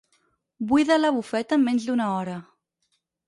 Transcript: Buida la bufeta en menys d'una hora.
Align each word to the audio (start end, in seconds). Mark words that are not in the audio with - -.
Buida 0.71 0.97
la 1.01 1.11
bufeta 1.17 1.59
en 1.61 1.63
menys 1.67 1.87
d'una 1.91 2.09
hora. 2.17 2.39